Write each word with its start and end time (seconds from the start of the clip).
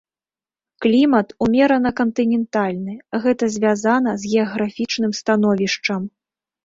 Клімат 0.85 1.27
умерана-кантынентальны, 1.47 2.93
гэта 3.25 3.43
звязана 3.57 4.11
з 4.25 4.33
геаграфічным 4.33 5.11
становішчам. 5.23 6.01